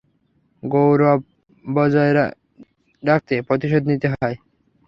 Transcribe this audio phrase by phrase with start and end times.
[0.63, 1.19] গৌরব
[1.65, 2.13] বজায়
[3.03, 4.35] রাখতে প্রতিশোধ নিতে হয়।